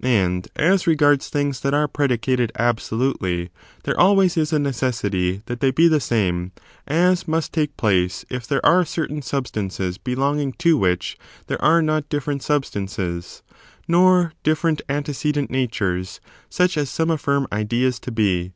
[0.00, 3.50] And as regards things that are predicated ^ That the absolutely
[3.84, 6.52] there always is a necessity that they aie the same in be the same,
[7.12, 11.18] as must take place if there are IhUie^predi certain substances belonging to which
[11.48, 13.42] there are catedauo not different substances,
[13.86, 18.52] nor different antecedent "'^^* natures, such as some afi&rm ideas to be.